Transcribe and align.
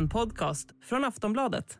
En 0.00 0.08
podcast 0.08 0.68
från 0.84 1.04
Aftonbladet. 1.04 1.78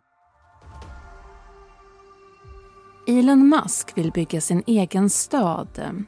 Elon 3.07 3.49
Musk 3.49 3.99
vill 3.99 4.13
bygga 4.13 4.41
sin 4.41 4.63
egen 4.67 5.11
stad. 5.11 6.05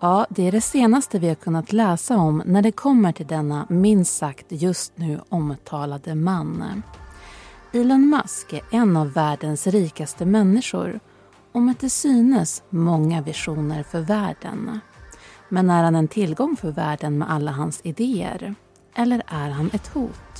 Ja, 0.00 0.26
det 0.30 0.48
är 0.48 0.52
det 0.52 0.60
senaste 0.60 1.18
vi 1.18 1.28
har 1.28 1.34
kunnat 1.34 1.72
läsa 1.72 2.16
om 2.16 2.42
när 2.46 2.62
det 2.62 2.72
kommer 2.72 3.12
till 3.12 3.26
denna 3.26 3.66
minst 3.68 4.16
sagt 4.16 4.46
just 4.48 4.98
nu 4.98 5.20
omtalade 5.28 6.14
man. 6.14 6.82
Elon 7.72 8.10
Musk 8.10 8.52
är 8.52 8.62
en 8.70 8.96
av 8.96 9.12
världens 9.12 9.66
rikaste 9.66 10.26
människor 10.26 11.00
och 11.52 11.62
med 11.62 11.78
till 11.78 11.90
synes 11.90 12.62
många 12.70 13.22
visioner 13.22 13.82
för 13.82 14.00
världen. 14.00 14.80
Men 15.48 15.70
är 15.70 15.84
han 15.84 15.94
en 15.94 16.08
tillgång 16.08 16.56
för 16.56 16.70
världen 16.70 17.18
med 17.18 17.30
alla 17.30 17.50
hans 17.50 17.80
idéer? 17.84 18.54
Eller 18.94 19.22
är 19.26 19.50
han 19.50 19.70
ett 19.72 19.86
hot? 19.86 20.31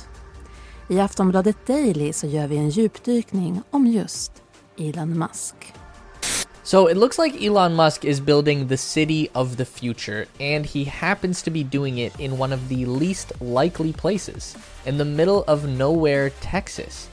I 0.93 0.99
Aftonbladet 0.99 1.67
Daily 1.67 2.13
så 2.13 2.27
gör 2.27 2.47
vi 2.47 2.57
en 2.57 2.69
djupdykning 2.69 3.61
om 3.71 3.87
just 3.87 4.31
Elon 4.77 5.19
Musk. 5.19 5.55
So 6.63 6.89
it 6.89 6.97
looks 6.97 7.17
like 7.17 7.45
Elon 7.45 7.75
Musk 7.75 8.05
is 8.05 8.21
building 8.21 8.67
the 8.67 8.77
city 8.77 9.27
of 9.33 9.57
the 9.57 9.65
future, 9.65 10.25
and 10.39 10.65
he 10.65 10.83
happens 10.83 11.43
to 11.43 11.51
be 11.51 11.63
doing 11.63 11.99
it 11.99 12.19
in 12.19 12.41
one 12.41 12.55
of 12.55 12.69
the 12.69 12.85
least 12.85 13.31
likely 13.41 13.93
places, 13.93 14.57
in 14.85 14.97
the 14.97 15.05
middle 15.05 15.43
of 15.47 15.65
nowhere, 15.65 16.29
Texas. 16.29 17.09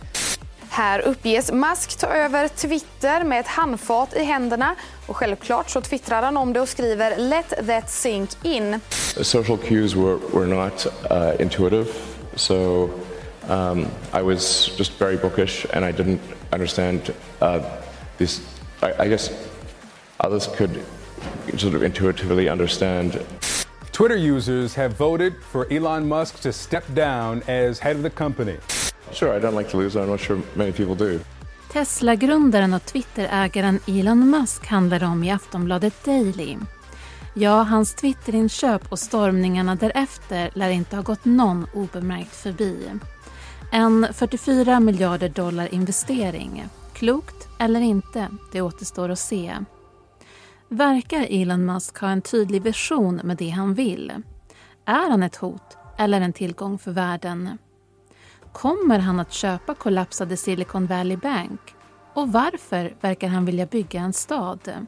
Här 0.69 1.01
uppges 1.01 1.53
Musk 1.53 1.99
ta 1.99 2.07
över 2.07 2.49
Twitter 2.49 3.25
med 3.25 3.41
ett 3.41 3.47
handfat 3.47 4.17
i 4.17 4.23
händerna 4.23 4.75
och 5.07 5.17
självklart 5.17 5.71
så 5.71 5.81
twittrar 5.81 6.23
han 6.23 6.37
om 6.37 6.53
det 6.53 6.61
och 6.61 6.69
skriver 6.69 7.17
“Let 7.17 7.67
that 7.67 7.91
sink 7.91 8.31
in”. 8.43 8.81
social 9.23 9.59
cues 9.59 9.95
were, 9.95 10.19
were 10.33 10.47
not 10.47 10.87
uh, 11.11 11.43
intuitive, 11.43 11.87
so 12.37 12.89
um, 13.51 13.91
I 14.13 14.23
was 14.23 14.71
just 14.77 14.93
very 14.93 15.17
bookish 15.17 15.67
and 15.73 15.85
I 15.85 15.93
didn't 15.93 16.21
understand 16.53 17.13
uh, 17.41 17.61
this. 18.19 18.41
I, 18.83 19.05
I 19.05 19.09
guess 19.09 19.31
others 20.21 20.47
could 20.47 20.83
sort 21.57 21.75
of 21.75 21.83
intuitively 21.83 22.49
understand. 22.49 23.21
Twitter 23.93 24.17
users 24.17 24.75
have 24.75 24.97
voted 24.97 25.35
for 25.53 25.67
Elon 25.71 26.09
Musk 26.09 26.41
to 26.41 26.53
step 26.53 26.85
down 26.95 27.43
as 27.49 27.79
head 27.81 27.97
of 27.97 28.03
the 28.03 28.11
company. 28.11 28.57
Sure, 29.13 29.37
I 29.37 29.41
don't 29.41 29.55
like 29.55 29.69
to 29.71 29.77
lose, 29.77 29.97
I'm 29.97 30.09
not 30.09 30.21
sure 30.21 30.41
many 30.55 30.73
people 30.73 30.95
do. 30.95 31.21
Tesla-grundaren 31.73 32.75
och 32.75 32.87
Twitter-ägaren 32.87 33.81
Elon 33.87 34.31
Musk 34.31 34.67
handlar 34.67 35.05
om 35.05 35.25
i 35.25 35.31
Aftonbladet 35.31 36.05
Daily. 36.05 36.57
Ja, 37.35 37.63
hans 37.63 37.95
Twitterinköp 37.95 38.93
och 38.93 38.99
stormningarna 38.99 39.75
därefter 39.75 40.51
lär 40.55 40.71
inte 40.71 40.97
ha 40.97 41.03
gått 41.03 41.25
någon 41.25 41.67
obemärkt 41.75 42.37
förbi. 42.37 42.91
En 43.73 44.07
44 44.13 44.81
miljarder 44.81 45.29
dollar 45.29 45.75
investering. 45.75 46.65
Klokt 46.93 47.49
eller 47.59 47.81
inte, 47.81 48.29
det 48.53 48.63
återstår 48.63 49.09
att 49.09 49.19
se. 49.19 49.57
Verkar 50.69 51.27
Elon 51.31 51.67
Musk 51.67 51.99
ha 51.99 52.09
en 52.09 52.23
tydlig 52.23 52.63
vision 52.63 53.21
med 53.25 53.37
det 53.37 53.49
han 53.49 53.75
vill? 53.75 54.13
Är 54.85 55.11
han 55.11 55.23
ett 55.23 55.37
hot 55.37 55.77
eller 55.99 56.21
en 56.21 56.33
tillgång 56.33 56.79
för 56.79 56.91
världen? 56.91 57.59
Kommer 58.53 58.99
han 58.99 59.21
att 59.21 59.33
köpa 59.33 59.75
kollapsade 59.75 60.37
Silicon 60.37 60.87
Valley 60.87 61.17
Bank? 61.17 61.61
Och 62.15 62.33
varför 62.33 62.95
verkar 63.01 63.29
han 63.29 63.45
vilja 63.45 63.67
bygga 63.67 64.01
en 64.01 64.13
stad? 64.13 64.87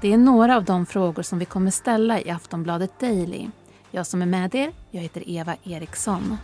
Det 0.00 0.12
är 0.12 0.18
några 0.18 0.56
av 0.56 0.64
de 0.64 0.86
frågor 0.86 1.22
som 1.22 1.38
vi 1.38 1.44
kommer 1.44 1.70
ställa 1.70 2.20
i 2.20 2.30
Aftonbladet 2.30 3.00
Daily. 3.00 3.48
Jag 3.90 4.06
som 4.06 4.22
är 4.22 4.26
med 4.26 4.54
er, 4.54 4.72
jag 4.90 5.00
heter 5.00 5.28
Eva 5.30 5.56
Eriksson. 5.64 6.36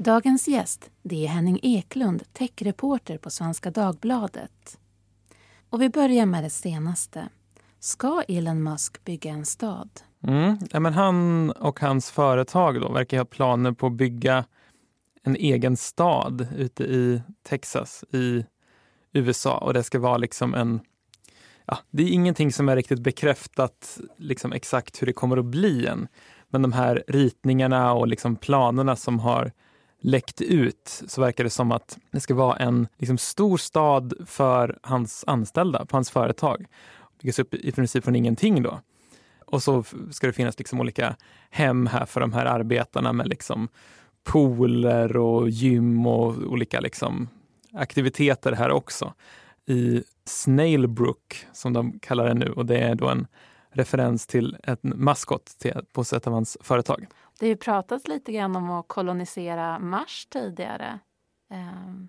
Dagens 0.00 0.48
gäst 0.48 0.90
det 1.02 1.24
är 1.24 1.28
Henning 1.28 1.58
Eklund, 1.62 2.22
techreporter 2.32 3.18
på 3.18 3.30
Svenska 3.30 3.70
Dagbladet. 3.70 4.78
Och 5.70 5.82
vi 5.82 5.88
börjar 5.88 6.26
med 6.26 6.44
det 6.44 6.50
senaste. 6.50 7.28
Ska 7.80 8.22
Elon 8.28 8.62
Musk 8.62 9.04
bygga 9.04 9.30
en 9.30 9.46
stad? 9.46 9.90
Mm. 10.22 10.58
Ja, 10.70 10.80
men 10.80 10.92
han 10.92 11.50
och 11.50 11.80
hans 11.80 12.10
företag 12.10 12.80
då 12.80 12.92
verkar 12.92 13.18
ha 13.18 13.24
planer 13.24 13.72
på 13.72 13.86
att 13.86 13.92
bygga 13.92 14.44
en 15.22 15.36
egen 15.36 15.76
stad 15.76 16.48
ute 16.56 16.84
i 16.84 17.22
Texas 17.42 18.04
i 18.12 18.44
USA 19.12 19.58
och 19.58 19.74
det 19.74 19.82
ska 19.82 19.98
vara 19.98 20.16
liksom 20.16 20.54
en 20.54 20.80
Ja, 21.64 21.78
det 21.90 22.02
är 22.02 22.08
ingenting 22.08 22.52
som 22.52 22.68
är 22.68 22.76
riktigt 22.76 23.00
bekräftat 23.00 24.00
liksom 24.16 24.52
exakt 24.52 25.02
hur 25.02 25.06
det 25.06 25.12
kommer 25.12 25.36
att 25.36 25.44
bli 25.44 25.86
än. 25.86 26.08
Men 26.48 26.62
de 26.62 26.72
här 26.72 27.04
ritningarna 27.08 27.92
och 27.92 28.08
liksom 28.08 28.36
planerna 28.36 28.96
som 28.96 29.20
har 29.20 29.52
läckt 30.00 30.40
ut 30.40 31.02
så 31.06 31.20
verkar 31.20 31.44
det 31.44 31.50
som 31.50 31.72
att 31.72 31.98
det 32.10 32.20
ska 32.20 32.34
vara 32.34 32.56
en 32.56 32.88
liksom 32.98 33.18
stor 33.18 33.56
stad 33.56 34.14
för 34.26 34.78
hans 34.82 35.24
anställda 35.26 35.86
på 35.86 35.96
hans 35.96 36.10
företag. 36.10 36.66
Byggas 37.22 37.38
upp 37.38 37.54
i 37.54 37.72
princip 37.72 38.04
från 38.04 38.16
ingenting 38.16 38.62
då. 38.62 38.80
Och 39.46 39.62
så 39.62 39.84
ska 40.10 40.26
det 40.26 40.32
finnas 40.32 40.58
liksom 40.58 40.80
olika 40.80 41.16
hem 41.50 41.86
här 41.86 42.06
för 42.06 42.20
de 42.20 42.32
här 42.32 42.46
arbetarna 42.46 43.12
med 43.12 43.28
liksom 43.28 43.68
pooler 44.24 45.16
och 45.16 45.50
gym 45.50 46.06
och 46.06 46.26
olika 46.26 46.80
liksom 46.80 47.28
aktiviteter 47.72 48.52
här 48.52 48.70
också. 48.70 49.14
I 49.66 50.02
Snailbrook, 50.24 51.46
som 51.52 51.72
de 51.72 51.98
kallar 51.98 52.28
det 52.28 52.34
nu, 52.34 52.52
och 52.52 52.66
det 52.66 52.78
är 52.78 52.94
då 52.94 53.08
en 53.08 53.26
referens 53.70 54.26
till 54.26 54.56
en 54.62 54.78
maskot 54.82 55.64
på 55.92 56.00
ett 56.00 56.26
av 56.26 56.32
hans 56.32 56.56
företag. 56.60 57.06
Det 57.38 57.46
har 57.46 57.48
ju 57.48 57.56
pratats 57.56 58.08
lite 58.08 58.32
grann 58.32 58.56
om 58.56 58.70
att 58.70 58.88
kolonisera 58.88 59.78
Mars 59.78 60.26
tidigare. 60.30 60.98
Um, 61.50 62.08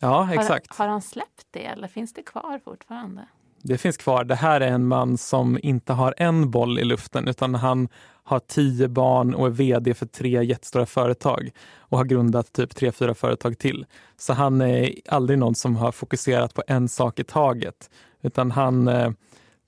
ja, 0.00 0.34
exakt. 0.34 0.76
Har, 0.76 0.84
har 0.84 0.92
han 0.92 1.02
släppt 1.02 1.46
det 1.50 1.66
eller 1.66 1.88
finns 1.88 2.12
det 2.12 2.22
kvar 2.22 2.60
fortfarande? 2.64 3.28
Det 3.62 3.78
finns 3.78 3.96
kvar. 3.96 4.24
Det 4.24 4.34
här 4.34 4.60
är 4.60 4.72
en 4.72 4.86
man 4.86 5.18
som 5.18 5.58
inte 5.62 5.92
har 5.92 6.14
en 6.16 6.50
boll 6.50 6.78
i 6.78 6.84
luften 6.84 7.28
utan 7.28 7.54
han 7.54 7.88
har 8.22 8.38
tio 8.38 8.88
barn 8.88 9.34
och 9.34 9.46
är 9.46 9.50
vd 9.50 9.94
för 9.94 10.06
tre 10.06 10.44
jättestora 10.44 10.86
företag 10.86 11.50
och 11.76 11.98
har 11.98 12.04
grundat 12.04 12.52
typ 12.52 12.74
tre, 12.74 12.92
fyra 12.92 13.14
företag 13.14 13.58
till. 13.58 13.86
Så 14.16 14.32
han 14.32 14.60
är 14.60 14.94
aldrig 15.08 15.38
någon 15.38 15.54
som 15.54 15.76
har 15.76 15.92
fokuserat 15.92 16.54
på 16.54 16.62
en 16.66 16.88
sak 16.88 17.18
i 17.18 17.24
taget, 17.24 17.90
utan 18.22 18.50
han 18.50 18.88
eh, 18.88 19.10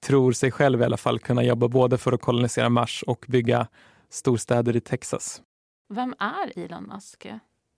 tror 0.00 0.33
sig 0.33 0.50
själv 0.50 0.81
i 0.81 0.84
alla 0.84 0.97
fall 0.97 1.19
kunna 1.19 1.43
jobba 1.43 1.69
både 1.69 1.99
för 1.99 2.12
att 2.12 2.21
kolonisera 2.21 2.69
Mars 2.69 3.05
och 3.06 3.25
bygga 3.28 3.66
storstäder 4.11 4.77
i 4.77 4.81
Texas. 4.81 5.43
Vem 5.94 6.15
är 6.19 6.65
Elon 6.65 6.84
Musk? 6.84 7.27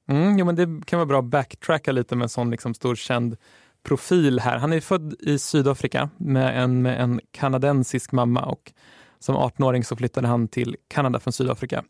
Mm, 0.09 0.39
jo, 0.39 0.47
men 0.47 0.55
det 0.55 0.87
kan 0.87 0.99
vara 0.99 1.07
bra 1.07 1.19
att 1.19 1.25
backtracka 1.25 1.93
lite 1.93 2.17
med 2.17 2.23
en 2.23 2.29
sån 2.29 2.51
liksom 2.51 2.75
stor 2.75 2.95
känd 2.95 3.37
profil 3.83 4.41
här. 4.41 4.59
Han 4.59 4.73
är 4.73 4.81
född 4.81 5.15
i 5.21 5.39
Sydafrika 5.39 6.11
med 6.17 6.63
en, 6.63 6.83
med 6.83 7.01
en 7.01 7.21
kanadensisk 7.31 8.13
mamma 8.13 8.45
och 8.45 8.73
som 9.19 9.37
18-åring 9.37 9.85
så 9.85 9.97
flyttade 9.97 10.29
han 10.29 10.49
till 10.49 10.77
Kanada 10.89 11.21
från 11.21 11.33
Sydafrika. 11.33 11.85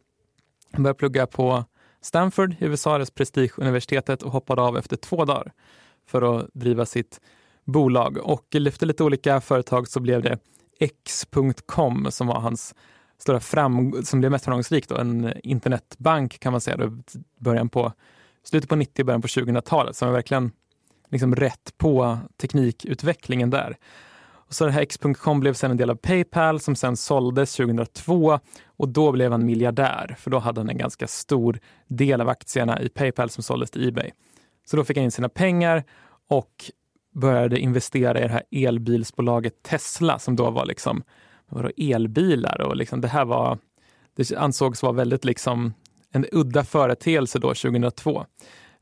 Han 0.72 0.82
började 0.82 0.98
plugga 0.98 1.26
på 1.26 1.64
Stanford 2.00 2.54
USAs 2.60 3.10
prestigeuniversitetet 3.10 4.22
och 4.22 4.32
hoppade 4.32 4.62
av 4.62 4.78
efter 4.78 4.96
två 4.96 5.24
dagar 5.24 5.52
för 6.06 6.38
att 6.38 6.50
driva 6.54 6.86
sitt 6.86 7.20
bolag. 7.64 8.16
Och 8.16 8.46
lyfte 8.54 8.86
lite 8.86 9.04
olika 9.04 9.40
företag 9.40 9.88
så 9.88 10.00
blev 10.00 10.22
det 10.22 10.38
X.com 10.80 12.06
som 12.10 12.26
var 12.26 12.40
hans 12.40 12.74
stora 13.18 13.40
fram 13.40 14.02
som 14.02 14.20
blev 14.20 14.32
mest 14.32 14.44
framgångsrik, 14.44 14.88
då, 14.88 14.96
en 14.96 15.32
internetbank 15.42 16.40
kan 16.40 16.52
man 16.52 16.60
säga, 16.60 16.76
då, 16.76 17.02
början 17.40 17.68
på, 17.68 17.92
slutet 18.44 18.70
på 18.70 18.76
90 18.76 19.04
början 19.04 19.22
på 19.22 19.28
2000-talet, 19.28 19.96
som 19.96 20.08
var 20.08 20.14
verkligen 20.14 20.50
liksom 21.10 21.36
rätt 21.36 21.74
på 21.78 22.18
teknikutvecklingen 22.36 23.50
där. 23.50 23.76
Och 24.52 24.54
så 24.54 24.64
det 24.64 24.70
här 24.70 24.82
X.com 24.82 25.40
blev 25.40 25.54
sen 25.54 25.70
en 25.70 25.76
del 25.76 25.90
av 25.90 25.94
Paypal 25.94 26.60
som 26.60 26.76
sen 26.76 26.96
såldes 26.96 27.56
2002 27.56 28.38
och 28.66 28.88
då 28.88 29.12
blev 29.12 29.32
han 29.32 29.46
miljardär 29.46 30.16
för 30.18 30.30
då 30.30 30.38
hade 30.38 30.60
han 30.60 30.68
en 30.68 30.78
ganska 30.78 31.06
stor 31.06 31.58
del 31.88 32.20
av 32.20 32.28
aktierna 32.28 32.80
i 32.80 32.88
Paypal 32.88 33.30
som 33.30 33.42
såldes 33.42 33.70
till 33.70 33.88
Ebay. 33.88 34.10
Så 34.64 34.76
då 34.76 34.84
fick 34.84 34.96
han 34.96 35.04
in 35.04 35.10
sina 35.10 35.28
pengar 35.28 35.84
och 36.28 36.70
började 37.12 37.58
investera 37.58 38.18
i 38.18 38.22
det 38.22 38.28
här 38.28 38.42
elbilsbolaget 38.50 39.62
Tesla 39.62 40.18
som 40.18 40.36
då 40.36 40.50
var 40.50 40.66
liksom 40.66 41.02
vadå, 41.48 41.70
elbilar 41.76 42.60
och 42.60 42.76
liksom 42.76 43.00
det 43.00 43.08
här 43.08 43.24
var, 43.24 43.58
det 44.16 44.32
ansågs 44.32 44.82
vara 44.82 44.92
väldigt 44.92 45.24
liksom 45.24 45.74
en 46.12 46.26
udda 46.32 46.64
företeelse 46.64 47.38
då 47.38 47.48
2002. 47.48 48.26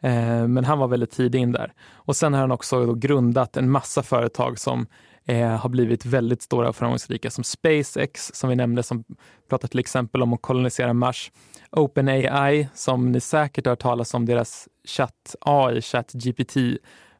Eh, 0.00 0.46
men 0.48 0.64
han 0.64 0.78
var 0.78 0.88
väldigt 0.88 1.10
tidig 1.10 1.38
in 1.38 1.52
där. 1.52 1.72
Och 1.92 2.16
sen 2.16 2.32
har 2.32 2.40
han 2.40 2.50
också 2.50 2.94
grundat 2.94 3.56
en 3.56 3.70
massa 3.70 4.02
företag 4.02 4.58
som 4.58 4.86
eh, 5.24 5.48
har 5.48 5.68
blivit 5.68 6.06
väldigt 6.06 6.42
stora 6.42 6.68
och 6.68 6.76
framgångsrika 6.76 7.30
som 7.30 7.44
SpaceX 7.44 8.30
som 8.34 8.50
vi 8.50 8.56
nämnde 8.56 8.82
som 8.82 9.04
pratar 9.48 9.68
till 9.68 9.78
exempel 9.78 10.22
om 10.22 10.32
att 10.32 10.42
kolonisera 10.42 10.92
Mars. 10.92 11.32
OpenAI 11.70 12.68
som 12.74 13.12
ni 13.12 13.20
säkert 13.20 13.64
har 13.64 13.72
hört 13.72 13.82
talas 13.82 14.14
om 14.14 14.26
deras 14.26 14.68
chatt 14.84 15.36
AI, 15.40 15.82
ChatGPT 15.82 16.56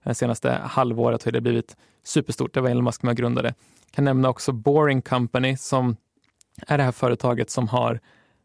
det 0.05 0.15
senaste 0.15 0.51
halvåret 0.51 1.25
har 1.25 1.33
det 1.33 1.41
blivit 1.41 1.77
superstort. 2.05 2.55
Det 2.55 2.61
var 2.61 2.71
Elon 2.71 2.85
Musk 2.85 3.01
som 3.01 3.15
grundade. 3.15 3.49
Jag 3.49 3.95
Kan 3.95 4.05
nämna 4.05 4.29
också 4.29 4.53
Boring 4.53 5.03
Company 5.03 5.57
som 5.57 5.97
är 6.67 6.79
det 6.79 6.85
här 6.85 6.93
företaget 6.93 7.51
som 7.51 7.69
har 7.69 8.01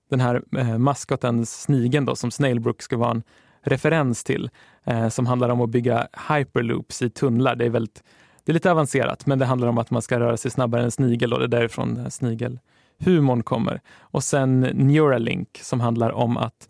den 0.09 0.19
här 0.19 0.41
eh, 0.57 0.77
maskoten, 0.77 1.45
snigeln 1.45 2.05
då, 2.05 2.15
som 2.15 2.31
Snailbrook 2.31 2.81
ska 2.81 2.97
vara 2.97 3.11
en 3.11 3.23
referens 3.61 4.23
till, 4.23 4.49
eh, 4.83 5.09
som 5.09 5.25
handlar 5.25 5.49
om 5.49 5.61
att 5.61 5.69
bygga 5.69 6.07
hyperloops 6.29 7.01
i 7.01 7.09
tunnlar. 7.09 7.55
Det 7.55 7.65
är, 7.65 7.69
väldigt, 7.69 8.03
det 8.43 8.51
är 8.51 8.53
lite 8.53 8.71
avancerat, 8.71 9.25
men 9.25 9.39
det 9.39 9.45
handlar 9.45 9.67
om 9.67 9.77
att 9.77 9.91
man 9.91 10.01
ska 10.01 10.19
röra 10.19 10.37
sig 10.37 10.51
snabbare 10.51 10.81
än 10.81 10.85
en 10.85 10.91
snigel 10.91 11.33
och 11.33 11.39
det 11.39 11.45
är 11.45 11.59
därifrån 11.59 12.11
snigelhumorn 12.11 13.43
kommer. 13.43 13.81
Och 13.99 14.23
sen 14.23 14.59
Neuralink 14.61 15.59
som 15.61 15.79
handlar 15.79 16.11
om 16.11 16.37
att 16.37 16.69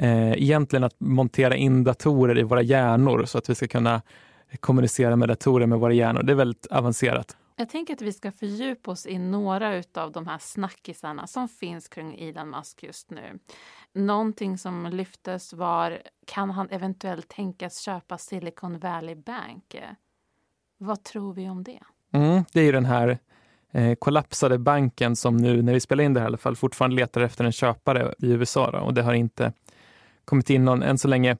eh, 0.00 0.32
egentligen 0.32 0.84
att 0.84 1.00
montera 1.00 1.56
in 1.56 1.84
datorer 1.84 2.38
i 2.38 2.42
våra 2.42 2.62
hjärnor 2.62 3.24
så 3.24 3.38
att 3.38 3.50
vi 3.50 3.54
ska 3.54 3.66
kunna 3.66 4.02
kommunicera 4.60 5.16
med 5.16 5.28
datorer 5.28 5.66
med 5.66 5.78
våra 5.78 5.92
hjärnor. 5.92 6.22
Det 6.22 6.32
är 6.32 6.36
väldigt 6.36 6.66
avancerat. 6.66 7.36
Jag 7.56 7.68
tänker 7.68 7.94
att 7.94 8.02
vi 8.02 8.12
ska 8.12 8.32
fördjupa 8.32 8.90
oss 8.90 9.06
i 9.06 9.18
några 9.18 9.82
av 9.94 10.12
de 10.12 10.26
här 10.26 10.38
snackisarna 10.38 11.26
som 11.26 11.48
finns 11.48 11.88
kring 11.88 12.20
Elon 12.20 12.50
Musk 12.50 12.82
just 12.82 13.10
nu. 13.10 13.38
Någonting 13.94 14.58
som 14.58 14.86
lyftes 14.86 15.52
var, 15.52 15.98
kan 16.26 16.50
han 16.50 16.68
eventuellt 16.70 17.28
tänkas 17.28 17.78
köpa 17.80 18.18
Silicon 18.18 18.78
Valley 18.78 19.14
Bank? 19.14 19.76
Vad 20.78 21.04
tror 21.04 21.34
vi 21.34 21.48
om 21.48 21.64
det? 21.64 21.80
Mm, 22.12 22.44
det 22.52 22.60
är 22.60 22.64
ju 22.64 22.72
den 22.72 22.84
här 22.84 23.18
eh, 23.70 23.94
kollapsade 23.94 24.58
banken 24.58 25.16
som 25.16 25.36
nu, 25.36 25.62
när 25.62 25.72
vi 25.72 25.80
spelar 25.80 26.04
in 26.04 26.14
det 26.14 26.20
här 26.20 26.26
i 26.26 26.28
alla 26.28 26.38
fall, 26.38 26.56
fortfarande 26.56 26.96
letar 26.96 27.20
efter 27.20 27.44
en 27.44 27.52
köpare 27.52 28.14
i 28.18 28.30
USA. 28.30 28.70
Då, 28.70 28.78
och 28.78 28.94
det 28.94 29.02
har 29.02 29.14
inte 29.14 29.52
kommit 30.30 30.50
in 30.50 30.64
någon 30.64 30.82
än 30.82 30.98
så 30.98 31.08
länge. 31.08 31.36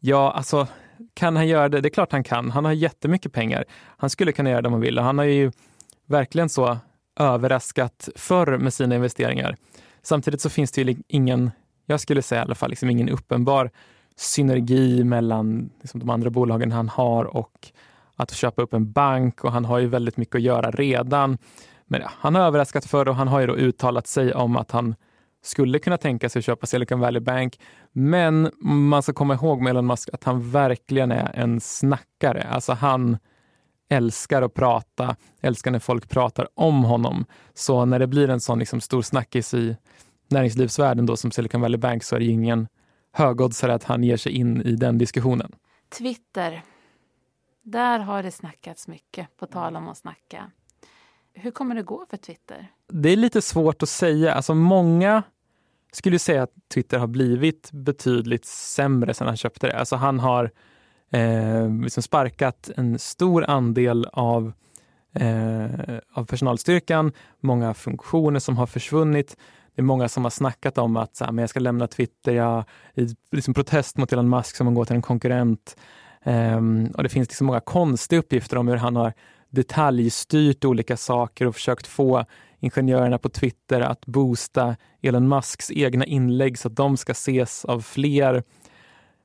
Ja, 0.00 0.32
alltså 0.32 0.66
kan 1.14 1.36
han 1.36 1.48
göra 1.48 1.68
det? 1.68 1.80
Det 1.80 1.88
är 1.88 1.90
klart 1.90 2.12
han 2.12 2.24
kan. 2.24 2.50
Han 2.50 2.64
har 2.64 2.72
jättemycket 2.72 3.32
pengar. 3.32 3.64
Han 3.96 4.10
skulle 4.10 4.32
kunna 4.32 4.50
göra 4.50 4.62
det 4.62 4.68
om 4.68 4.72
han 4.72 4.80
vill. 4.80 4.98
Han 4.98 5.18
har 5.18 5.24
ju 5.24 5.52
verkligen 6.06 6.48
så 6.48 6.78
överraskat 7.20 8.08
förr 8.16 8.58
med 8.58 8.74
sina 8.74 8.94
investeringar. 8.94 9.56
Samtidigt 10.02 10.40
så 10.40 10.50
finns 10.50 10.72
det 10.72 10.82
ju 10.82 10.96
ingen, 11.08 11.50
jag 11.86 12.00
skulle 12.00 12.22
säga 12.22 12.40
i 12.40 12.44
alla 12.44 12.54
fall, 12.54 12.70
liksom 12.70 12.90
ingen 12.90 13.08
uppenbar 13.08 13.70
synergi 14.16 15.04
mellan 15.04 15.70
liksom 15.80 16.00
de 16.00 16.10
andra 16.10 16.30
bolagen 16.30 16.72
han 16.72 16.88
har 16.88 17.24
och 17.24 17.68
att 18.16 18.32
köpa 18.34 18.62
upp 18.62 18.74
en 18.74 18.92
bank 18.92 19.44
och 19.44 19.52
han 19.52 19.64
har 19.64 19.78
ju 19.78 19.86
väldigt 19.86 20.16
mycket 20.16 20.34
att 20.34 20.42
göra 20.42 20.70
redan. 20.70 21.38
Men 21.86 22.00
ja, 22.00 22.10
han 22.18 22.34
har 22.34 22.42
överraskat 22.42 22.84
förr 22.84 23.08
och 23.08 23.16
han 23.16 23.28
har 23.28 23.40
ju 23.40 23.46
då 23.46 23.56
uttalat 23.56 24.06
sig 24.06 24.34
om 24.34 24.56
att 24.56 24.70
han 24.70 24.94
skulle 25.44 25.78
kunna 25.78 25.98
tänka 25.98 26.28
sig 26.28 26.38
att 26.40 26.44
köpa 26.44 26.66
Silicon 26.66 27.00
Valley 27.00 27.20
Bank. 27.20 27.60
Men 27.92 28.50
man 28.60 29.02
ska 29.02 29.12
komma 29.12 29.34
ihåg 29.34 29.60
med 29.60 29.70
Elon 29.70 29.86
Musk 29.86 30.08
att 30.12 30.24
han 30.24 30.50
verkligen 30.50 31.12
är 31.12 31.30
en 31.34 31.60
snackare. 31.60 32.42
Alltså 32.42 32.72
han 32.72 33.18
älskar 33.88 34.42
att 34.42 34.54
prata, 34.54 35.16
älskar 35.40 35.70
när 35.70 35.78
folk 35.78 36.08
pratar 36.08 36.48
om 36.54 36.84
honom. 36.84 37.24
Så 37.54 37.84
när 37.84 37.98
det 37.98 38.06
blir 38.06 38.30
en 38.30 38.40
sån 38.40 38.58
liksom 38.58 38.80
stor 38.80 39.02
snackis 39.02 39.54
i 39.54 39.76
näringslivsvärlden 40.30 41.06
då 41.06 41.16
som 41.16 41.30
Silicon 41.30 41.60
Valley 41.60 41.78
Bank 41.78 42.04
så 42.04 42.16
är 42.16 42.20
det 42.20 42.26
ingen 42.26 42.68
högoddsare 43.12 43.74
att 43.74 43.84
han 43.84 44.04
ger 44.04 44.16
sig 44.16 44.32
in 44.32 44.62
i 44.62 44.76
den 44.76 44.98
diskussionen. 44.98 45.52
Twitter. 45.98 46.62
Där 47.62 47.98
har 47.98 48.22
det 48.22 48.30
snackats 48.30 48.88
mycket, 48.88 49.36
på 49.36 49.46
tal 49.46 49.76
om 49.76 49.88
att 49.88 49.98
snacka. 49.98 50.50
Hur 51.34 51.50
kommer 51.50 51.74
det 51.74 51.82
gå 51.82 52.06
för 52.10 52.16
Twitter? 52.16 52.66
Det 52.88 53.08
är 53.08 53.16
lite 53.16 53.42
svårt 53.42 53.82
att 53.82 53.88
säga. 53.88 54.34
Alltså 54.34 54.54
många 54.54 55.22
skulle 55.96 56.18
säga 56.18 56.42
att 56.42 56.52
Twitter 56.74 56.98
har 56.98 57.06
blivit 57.06 57.70
betydligt 57.72 58.44
sämre 58.44 59.14
sedan 59.14 59.26
han 59.26 59.36
köpte 59.36 59.66
det. 59.66 59.78
Alltså 59.78 59.96
han 59.96 60.20
har 60.20 60.50
eh, 61.10 61.70
liksom 61.82 62.02
sparkat 62.02 62.70
en 62.76 62.98
stor 62.98 63.44
andel 63.44 64.06
av, 64.12 64.52
eh, 65.14 65.98
av 66.12 66.24
personalstyrkan, 66.24 67.12
många 67.40 67.74
funktioner 67.74 68.40
som 68.40 68.56
har 68.56 68.66
försvunnit. 68.66 69.36
Det 69.74 69.80
är 69.80 69.84
många 69.84 70.08
som 70.08 70.24
har 70.24 70.30
snackat 70.30 70.78
om 70.78 70.96
att 70.96 71.16
så 71.16 71.24
här, 71.24 71.32
men 71.32 71.42
jag 71.42 71.50
ska 71.50 71.60
lämna 71.60 71.86
Twitter 71.86 72.32
jag, 72.32 72.64
i 72.94 73.08
liksom 73.32 73.54
protest 73.54 73.96
mot 73.96 74.12
Elon 74.12 74.28
Musk 74.28 74.56
som 74.56 74.74
går 74.74 74.84
till 74.84 74.96
en 74.96 75.02
konkurrent. 75.02 75.76
Eh, 76.22 76.60
och 76.94 77.02
Det 77.02 77.08
finns 77.08 77.28
liksom 77.28 77.46
många 77.46 77.60
konstiga 77.60 78.18
uppgifter 78.18 78.56
om 78.56 78.68
hur 78.68 78.76
han 78.76 78.96
har 78.96 79.12
detaljstyrt 79.54 80.64
olika 80.64 80.96
saker 80.96 81.46
och 81.46 81.54
försökt 81.54 81.86
få 81.86 82.24
ingenjörerna 82.60 83.18
på 83.18 83.28
Twitter 83.28 83.80
att 83.80 84.06
boosta 84.06 84.76
Elon 85.02 85.28
Musks 85.28 85.70
egna 85.70 86.04
inlägg 86.04 86.58
så 86.58 86.68
att 86.68 86.76
de 86.76 86.96
ska 86.96 87.12
ses 87.12 87.64
av 87.64 87.80
fler. 87.80 88.42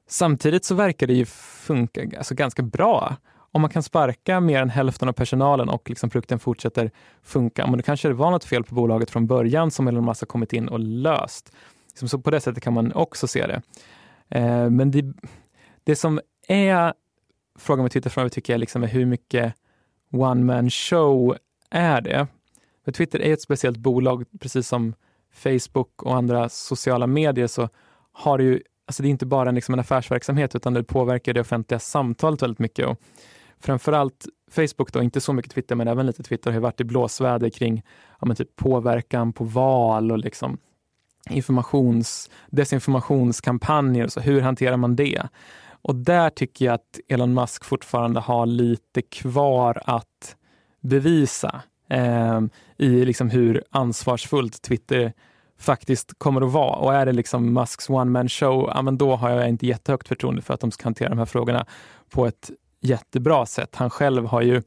Samtidigt 0.08 0.66
så 0.66 0.76
verkar 0.76 1.08
det 1.08 1.14
ju 1.14 1.26
funka 1.26 2.08
alltså 2.18 2.36
ganska 2.36 2.64
bra. 2.64 3.16
Om 3.52 3.62
man 3.62 3.70
kan 3.70 3.84
sparka 3.84 4.40
mer 4.40 4.62
än 4.62 4.70
hälften 4.70 5.10
av 5.10 5.14
personalen 5.14 5.70
och 5.70 5.90
liksom 5.90 6.10
produkten 6.10 6.40
fortsätter 6.40 6.92
funka, 7.24 7.68
men 7.68 7.78
då 7.78 7.84
kanske 7.84 8.08
det 8.08 8.14
var 8.14 8.32
något 8.32 8.46
fel 8.46 8.64
på 8.64 8.76
bolaget 8.76 9.10
från 9.10 9.28
början 9.28 9.72
som 9.72 9.88
Elon 9.88 10.06
Musk 10.06 10.22
har 10.22 10.28
kommit 10.28 10.54
in 10.54 10.68
och 10.68 10.80
löst. 10.80 11.52
Liksom 11.88 12.08
så 12.08 12.20
på 12.20 12.32
det 12.32 12.40
sättet 12.40 12.64
kan 12.64 12.74
man 12.74 12.94
också 12.94 13.28
se 13.28 13.48
det. 13.48 13.62
Eh, 14.30 14.70
men 14.70 14.92
det, 14.92 15.06
det 15.84 15.96
som 15.96 16.20
är 16.48 16.94
frågan 17.60 17.84
med 17.84 17.92
Twitter 17.92 18.10
framöver 18.10 18.30
tycker 18.30 18.54
jag 18.54 18.60
liksom 18.60 18.84
är 18.84 18.88
hur 18.88 19.06
mycket 19.06 19.54
one 20.12 20.44
man 20.44 20.70
show 20.70 21.38
är 21.70 22.02
det. 22.02 22.28
För 22.86 22.92
Twitter 22.92 23.22
är 23.22 23.34
ett 23.34 23.42
speciellt 23.42 23.78
bolag, 23.78 24.26
precis 24.40 24.68
som 24.68 24.94
Facebook 25.34 26.04
och 26.04 26.16
andra 26.16 26.50
sociala 26.50 27.08
medier 27.08 27.48
så 27.48 27.70
har 28.12 28.38
det 28.38 28.44
ju, 28.44 28.62
alltså 28.88 29.04
det 29.04 29.10
är 29.10 29.12
inte 29.12 29.26
bara 29.26 29.50
en, 29.50 29.56
liksom 29.56 29.74
en 29.74 29.80
affärsverksamhet 29.80 30.56
utan 30.56 30.74
det 30.74 30.84
påverkar 30.84 31.34
det 31.34 31.42
offentliga 31.42 31.80
samtalet 31.80 32.42
väldigt 32.42 32.60
mycket. 32.60 32.88
Och 32.88 32.98
framförallt 33.60 34.28
Facebook 34.52 34.94
då, 34.94 35.04
inte 35.04 35.22
så 35.22 35.34
mycket 35.34 35.52
Twitter 35.52 35.76
men 35.76 35.88
även 35.88 36.06
lite 36.06 36.24
Twitter 36.24 36.52
har 36.52 36.60
varit 36.60 36.82
i 36.82 36.84
blåsväder 36.84 37.50
kring 37.50 37.84
ja, 38.20 38.28
men 38.28 38.36
typ 38.36 38.56
påverkan 38.56 39.34
på 39.34 39.44
val 39.44 40.12
och 40.12 40.20
liksom 40.20 40.58
informations, 41.30 42.30
desinformationskampanjer. 42.50 44.06
Och 44.06 44.12
så. 44.12 44.20
Hur 44.20 44.42
hanterar 44.42 44.78
man 44.78 44.96
det? 44.96 45.22
Och 45.82 45.96
där 45.96 46.30
tycker 46.30 46.66
jag 46.66 46.74
att 46.74 47.00
Elon 47.08 47.34
Musk 47.34 47.66
fortfarande 47.66 48.20
har 48.20 48.46
lite 48.46 49.02
kvar 49.02 49.82
att 49.86 50.36
bevisa 50.82 51.62
eh, 51.90 52.42
i 52.78 53.06
liksom 53.06 53.30
hur 53.30 53.64
ansvarsfullt 53.70 54.62
Twitter 54.62 55.14
faktiskt 55.60 56.14
kommer 56.18 56.42
att 56.42 56.52
vara. 56.52 56.76
Och 56.76 56.94
är 56.94 57.06
det 57.06 57.12
liksom 57.12 57.54
Musks 57.54 57.90
one 57.90 58.12
man 58.12 58.30
show, 58.30 58.72
ja, 58.76 58.82
men 58.82 58.98
då 58.98 59.16
har 59.16 59.30
jag 59.30 59.50
inte 59.50 59.68
jättehögt 59.68 60.08
förtroende 60.08 60.42
för 60.42 60.54
att 60.54 60.60
de 60.60 60.72
ska 60.72 60.84
hantera 60.84 61.10
de 61.10 61.18
här 61.18 61.26
frågorna 61.26 61.66
på 62.10 62.26
ett 62.26 62.52
jättebra 62.82 63.46
sätt. 63.46 63.76
Han 63.76 63.90
själv 63.90 64.26
har 64.26 64.42
ju 64.42 64.62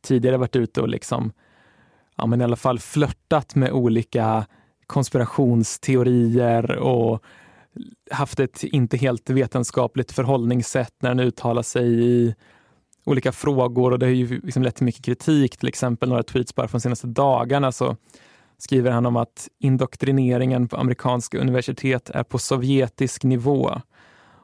tidigare 0.00 0.36
varit 0.36 0.56
ute 0.56 0.80
och 0.80 0.88
liksom, 0.88 1.32
ja, 2.16 2.26
men 2.26 2.40
i 2.40 2.44
alla 2.44 2.56
fall 2.56 2.78
flörtat 2.78 3.54
med 3.54 3.72
olika 3.72 4.46
konspirationsteorier 4.86 6.76
och 6.76 7.22
haft 8.10 8.40
ett 8.40 8.64
inte 8.64 8.96
helt 8.96 9.30
vetenskapligt 9.30 10.12
förhållningssätt 10.12 10.94
när 11.00 11.10
han 11.10 11.20
uttalar 11.20 11.62
sig 11.62 12.04
i 12.04 12.34
olika 13.04 13.32
frågor 13.32 13.92
och 13.92 13.98
det 13.98 14.06
har 14.06 14.12
ju 14.12 14.40
liksom 14.40 14.62
lett 14.62 14.76
till 14.76 14.84
mycket 14.84 15.04
kritik. 15.04 15.56
Till 15.56 15.68
exempel 15.68 16.08
några 16.08 16.22
tweets 16.22 16.54
bara 16.54 16.68
från 16.68 16.78
de 16.78 16.82
senaste 16.82 17.06
dagarna 17.06 17.72
så 17.72 17.96
skriver 18.58 18.90
han 18.90 19.06
om 19.06 19.16
att 19.16 19.48
indoktrineringen 19.58 20.68
på 20.68 20.76
amerikanska 20.76 21.38
universitet 21.38 22.10
är 22.10 22.22
på 22.22 22.38
sovjetisk 22.38 23.24
nivå. 23.24 23.80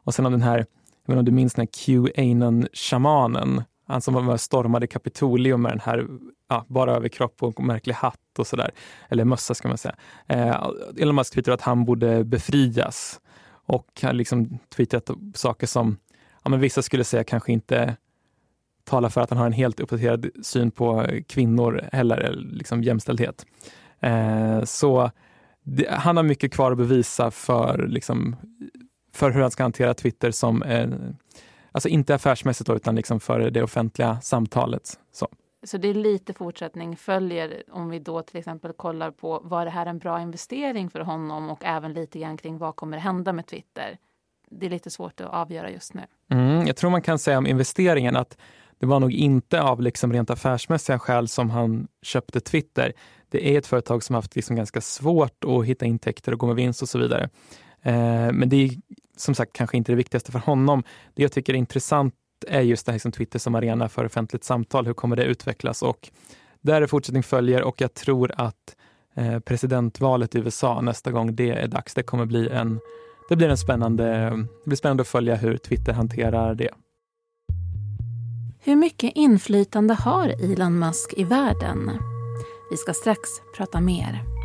Och 0.04 0.14
sen 0.14 0.26
om 0.26 0.32
den 0.32 0.42
här, 0.42 0.58
jag 0.58 0.64
vet 1.06 1.08
inte 1.08 1.18
om 1.18 1.24
du 1.24 1.32
minns 1.32 1.54
den 1.54 1.62
här 1.62 2.12
Qanon-shamanen, 2.14 3.62
han 3.86 4.00
som 4.00 4.26
var 4.26 4.36
stormade 4.36 4.86
Kapitolium 4.86 5.62
med 5.62 5.72
den 5.72 5.80
här 5.80 6.06
ja, 6.48 6.64
bara 6.68 6.96
överkropp 6.96 7.42
och 7.42 7.60
märklig 7.64 7.94
hatt 7.94 8.38
och 8.38 8.46
sådär. 8.46 8.70
Eller 9.08 9.24
mössa 9.24 9.54
ska 9.54 9.68
man 9.68 9.78
säga. 9.78 9.96
Eh, 10.26 10.70
Elon 10.96 11.14
Musk 11.14 11.34
twittrade 11.34 11.54
att 11.54 11.62
han 11.62 11.84
borde 11.84 12.24
befrias 12.24 13.20
och 13.50 14.00
har 14.02 14.12
liksom 14.12 14.58
twittrat 14.76 15.10
saker 15.34 15.66
som 15.66 15.96
ja, 16.44 16.50
men 16.50 16.60
vissa 16.60 16.82
skulle 16.82 17.04
säga 17.04 17.24
kanske 17.24 17.52
inte 17.52 17.96
talar 18.84 19.08
för 19.08 19.20
att 19.20 19.30
han 19.30 19.38
har 19.38 19.46
en 19.46 19.52
helt 19.52 19.80
uppdaterad 19.80 20.26
syn 20.42 20.70
på 20.70 21.06
kvinnor 21.26 21.88
heller, 21.92 22.36
liksom 22.52 22.82
jämställdhet. 22.82 23.46
Eh, 24.00 24.64
så 24.64 25.10
det, 25.62 25.90
han 25.90 26.16
har 26.16 26.24
mycket 26.24 26.52
kvar 26.52 26.72
att 26.72 26.78
bevisa 26.78 27.30
för, 27.30 27.86
liksom, 27.88 28.36
för 29.12 29.30
hur 29.30 29.40
han 29.40 29.50
ska 29.50 29.62
hantera 29.62 29.94
Twitter 29.94 30.30
som, 30.30 30.62
eh, 30.62 30.88
alltså 31.72 31.88
inte 31.88 32.14
affärsmässigt 32.14 32.66
då, 32.66 32.76
utan 32.76 32.94
liksom 32.94 33.20
för 33.20 33.50
det 33.50 33.62
offentliga 33.62 34.20
samtalet. 34.20 34.82
Så. 35.12 35.28
Så 35.62 35.78
det 35.78 35.88
är 35.88 35.94
lite 35.94 36.34
fortsättning 36.34 36.96
följer 36.96 37.62
om 37.70 37.88
vi 37.90 37.98
då 37.98 38.22
till 38.22 38.36
exempel 38.36 38.72
kollar 38.72 39.10
på 39.10 39.40
var 39.44 39.64
det 39.64 39.70
här 39.70 39.86
en 39.86 39.98
bra 39.98 40.20
investering 40.20 40.90
för 40.90 41.00
honom 41.00 41.50
och 41.50 41.64
även 41.64 41.92
lite 41.92 42.18
grann 42.18 42.36
kring 42.36 42.58
vad 42.58 42.76
kommer 42.76 42.98
hända 42.98 43.32
med 43.32 43.46
Twitter. 43.46 43.98
Det 44.50 44.66
är 44.66 44.70
lite 44.70 44.90
svårt 44.90 45.20
att 45.20 45.26
avgöra 45.26 45.70
just 45.70 45.94
nu. 45.94 46.02
Mm, 46.30 46.66
jag 46.66 46.76
tror 46.76 46.90
man 46.90 47.02
kan 47.02 47.18
säga 47.18 47.38
om 47.38 47.46
investeringen 47.46 48.16
att 48.16 48.36
det 48.78 48.86
var 48.86 49.00
nog 49.00 49.12
inte 49.12 49.62
av 49.62 49.82
liksom 49.82 50.12
rent 50.12 50.30
affärsmässiga 50.30 50.98
skäl 50.98 51.28
som 51.28 51.50
han 51.50 51.88
köpte 52.02 52.40
Twitter. 52.40 52.92
Det 53.28 53.54
är 53.54 53.58
ett 53.58 53.66
företag 53.66 54.02
som 54.02 54.14
haft 54.14 54.36
liksom 54.36 54.56
ganska 54.56 54.80
svårt 54.80 55.44
att 55.44 55.64
hitta 55.64 55.86
intäkter 55.86 56.32
och 56.32 56.38
gå 56.38 56.46
med 56.46 56.56
vinst 56.56 56.82
och 56.82 56.88
så 56.88 56.98
vidare. 56.98 57.28
Eh, 57.82 58.32
men 58.32 58.48
det 58.48 58.56
är 58.56 58.70
som 59.16 59.34
sagt 59.34 59.52
kanske 59.52 59.76
inte 59.76 59.92
det 59.92 59.96
viktigaste 59.96 60.32
för 60.32 60.38
honom. 60.38 60.82
Det 61.14 61.22
jag 61.22 61.32
tycker 61.32 61.54
är 61.54 61.58
intressant 61.58 62.14
är 62.48 62.60
just 62.60 62.86
det 62.86 62.92
här 62.92 62.96
liksom 62.96 63.12
Twitter 63.12 63.38
som 63.38 63.54
arena 63.54 63.88
för 63.88 64.04
offentligt 64.04 64.44
samtal. 64.44 64.86
Hur 64.86 64.94
kommer 64.94 65.16
det 65.16 65.24
utvecklas? 65.24 65.82
Och 65.82 66.10
där 66.60 66.82
är 66.82 66.86
fortsättning 66.86 67.22
följer 67.22 67.62
och 67.62 67.80
jag 67.80 67.94
tror 67.94 68.32
att 68.36 68.76
eh, 69.14 69.38
presidentvalet 69.38 70.34
i 70.34 70.38
USA 70.38 70.80
nästa 70.80 71.10
gång 71.10 71.34
det 71.34 71.50
är 71.50 71.68
dags. 71.68 71.94
Det 71.94 72.02
kommer 72.02 72.26
bli 72.26 72.48
en, 72.48 72.80
det 73.28 73.36
blir 73.36 73.48
en 73.48 73.58
spännande, 73.58 74.04
det 74.64 74.66
blir 74.66 74.76
spännande 74.76 75.00
att 75.00 75.08
följa 75.08 75.36
hur 75.36 75.56
Twitter 75.56 75.92
hanterar 75.92 76.54
det. 76.54 76.70
Hur 78.60 78.76
mycket 78.76 79.12
inflytande 79.14 79.94
har 79.94 80.28
Elon 80.28 80.78
Musk 80.78 81.14
i 81.16 81.24
världen? 81.24 81.90
Vi 82.70 82.76
ska 82.76 82.92
strax 82.92 83.20
prata 83.56 83.80
mer. 83.80 84.37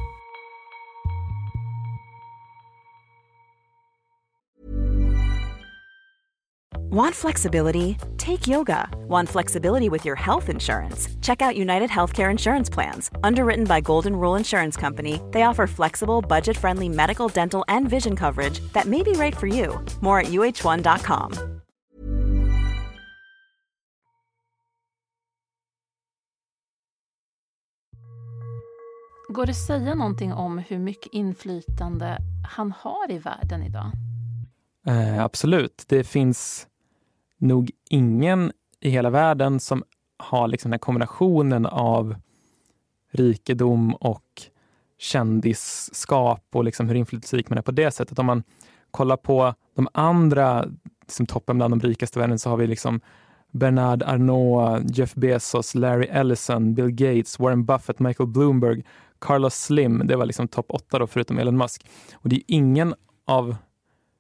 Want 6.94 7.16
flexibility? 7.16 7.98
Take 8.18 8.46
yoga. 8.46 8.88
Want 9.08 9.28
flexibility 9.28 9.90
with 9.90 10.06
your 10.06 10.16
health 10.16 10.48
insurance? 10.48 11.10
Check 11.22 11.42
out 11.42 11.58
United 11.58 11.90
Healthcare 11.90 12.30
Insurance 12.30 12.70
Plans. 12.70 13.10
Underwritten 13.24 13.66
by 13.66 13.82
Golden 13.82 14.16
Rule 14.16 14.36
Insurance 14.38 14.78
Company, 14.80 15.20
they 15.32 15.42
offer 15.42 15.66
flexible, 15.66 16.22
budget 16.22 16.56
friendly 16.56 16.90
medical, 16.90 17.28
dental, 17.30 17.66
and 17.68 17.90
vision 17.90 18.16
coverage 18.16 18.60
that 18.74 18.86
may 18.86 19.02
be 19.02 19.14
right 19.14 19.36
for 19.36 19.48
you. 19.48 19.84
More 20.02 20.20
at 20.20 20.28
uh1.com. 20.28 21.32
Går 29.30 29.46
det 29.46 29.52
att 29.52 29.58
säga 29.58 29.96
någonting 29.96 30.34
om 30.34 30.58
hur 30.58 30.80
mycket 30.80 31.14
inflytande 31.14 32.18
han 32.44 32.72
har 32.72 33.12
i 33.12 33.18
världen 33.18 33.64
idag? 33.64 33.92
Eh, 34.88 35.24
absolut. 35.24 35.84
Det 35.88 36.04
finns 36.04 36.68
nog 37.44 37.72
ingen 37.90 38.52
i 38.80 38.90
hela 38.90 39.10
världen 39.10 39.60
som 39.60 39.84
har 40.18 40.48
liksom 40.48 40.70
den 40.70 40.74
här 40.74 40.80
kombinationen 40.80 41.66
av 41.66 42.16
rikedom 43.12 43.94
och 43.94 44.42
kändisskap 44.98 46.48
och 46.54 46.64
liksom 46.64 46.88
hur 46.88 46.96
inflytelserik 46.96 47.50
man 47.50 47.58
är 47.58 47.62
på 47.62 47.72
det 47.72 47.92
sättet. 47.92 48.20
Om 48.20 48.26
man 48.26 48.44
kollar 48.92 49.18
på 49.18 49.54
de 49.76 49.88
andra 49.94 50.66
liksom 51.02 51.26
toppen 51.26 51.58
bland 51.58 51.72
de 51.72 51.80
rikaste 51.80 52.20
i 52.20 52.22
världen 52.22 52.40
så 52.40 52.50
har 52.50 52.58
vi 52.58 52.68
liksom 52.68 53.02
Bernard 53.52 54.04
Arnault, 54.04 54.98
Jeff 54.98 55.14
Bezos, 55.14 55.76
Larry 55.76 56.08
Ellison, 56.08 56.74
Bill 56.74 56.92
Gates, 56.92 57.40
Warren 57.40 57.66
Buffett, 57.66 58.00
Michael 58.00 58.30
Bloomberg, 58.30 58.84
Carlos 59.20 59.56
Slim. 59.56 60.08
Det 60.08 60.16
var 60.16 60.26
liksom 60.26 60.48
topp 60.48 60.66
åtta 60.70 61.00
då, 61.00 61.08
förutom 61.08 61.40
Elon 61.40 61.58
Musk. 61.58 61.86
Och 62.14 62.30
det 62.30 62.36
är 62.36 62.44
ingen 62.48 62.96
av 63.26 63.56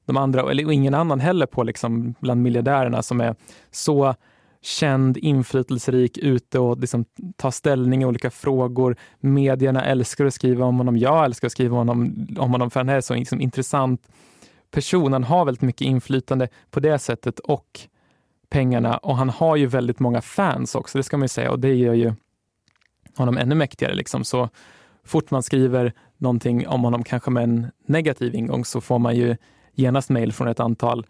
de 0.05 0.17
andra, 0.17 0.51
eller 0.51 0.71
ingen 0.71 0.93
annan 0.93 1.19
heller 1.19 1.45
på 1.45 1.63
liksom 1.63 2.15
bland 2.19 2.41
miljardärerna 2.41 3.01
som 3.01 3.21
är 3.21 3.35
så 3.71 4.15
känd, 4.61 5.17
inflytelserik, 5.17 6.17
ute 6.17 6.59
och 6.59 6.79
liksom 6.79 7.05
tar 7.35 7.51
ställning 7.51 8.01
i 8.01 8.05
olika 8.05 8.29
frågor. 8.29 8.95
Medierna 9.19 9.85
älskar 9.85 10.25
att 10.25 10.33
skriva 10.33 10.65
om 10.65 10.77
honom. 10.77 10.97
Jag 10.97 11.25
älskar 11.25 11.45
att 11.45 11.51
skriva 11.51 11.77
om 11.77 11.87
honom, 11.87 12.27
om 12.39 12.51
honom 12.51 12.71
för 12.71 12.79
han 12.79 12.89
är 12.89 13.01
så 13.01 13.15
liksom 13.15 13.41
intressant 13.41 14.07
person. 14.71 15.13
Han 15.13 15.23
har 15.23 15.45
väldigt 15.45 15.61
mycket 15.61 15.87
inflytande 15.87 16.47
på 16.71 16.79
det 16.79 16.99
sättet 16.99 17.39
och 17.39 17.79
pengarna 18.49 18.97
och 18.97 19.17
han 19.17 19.29
har 19.29 19.55
ju 19.55 19.65
väldigt 19.65 19.99
många 19.99 20.21
fans 20.21 20.75
också, 20.75 20.97
det 20.97 21.03
ska 21.03 21.17
man 21.17 21.23
ju 21.23 21.29
säga 21.29 21.51
och 21.51 21.59
det 21.59 21.73
gör 21.73 21.93
ju 21.93 22.13
honom 23.15 23.37
ännu 23.37 23.55
mäktigare. 23.55 23.95
Liksom. 23.95 24.23
Så 24.23 24.49
fort 25.03 25.31
man 25.31 25.43
skriver 25.43 25.93
någonting 26.17 26.67
om 26.67 26.83
honom, 26.83 27.03
kanske 27.03 27.31
med 27.31 27.43
en 27.43 27.67
negativ 27.85 28.35
ingång, 28.35 28.65
så 28.65 28.81
får 28.81 28.99
man 28.99 29.15
ju 29.15 29.35
genast 29.75 30.09
mejl 30.09 30.33
från 30.33 30.47
ett 30.47 30.59
antal, 30.59 31.05